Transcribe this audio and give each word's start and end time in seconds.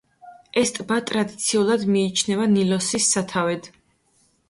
ეს 0.61 0.71
ტბა 0.77 0.97
ტრადიციულად 1.09 1.87
მიიჩნევა 1.91 2.51
ნილოსის 2.57 3.15
სათავედ. 3.19 3.75